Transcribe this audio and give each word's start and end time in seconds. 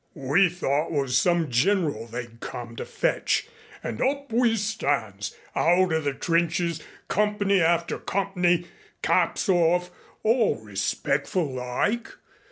We 0.15 0.49
thought 0.49 0.89
'twas 0.89 1.15
some 1.15 1.51
general 1.51 2.07
they'd 2.07 2.39
come 2.39 2.75
to 2.77 2.85
fetch 2.85 3.47
and 3.83 3.99
hup 3.99 4.31
we 4.33 4.55
stands 4.55 5.35
hout 5.53 5.93
o' 5.93 5.99
the 6.01 6.15
trenches, 6.15 6.81
comp'ny 7.07 7.61
after 7.61 7.99
comp'ny, 7.99 8.65
caps 9.03 9.47
off, 9.47 9.91
all 10.23 10.55
respec'ful 10.59 11.53
like. 11.53 12.09